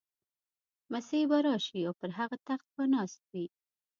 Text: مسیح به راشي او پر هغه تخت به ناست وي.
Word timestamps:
مسیح 0.91 1.21
به 1.29 1.37
راشي 1.45 1.79
او 1.87 1.93
پر 1.99 2.09
هغه 2.19 2.37
تخت 2.47 2.67
به 2.75 2.83
ناست 2.93 3.21
وي. 3.31 3.45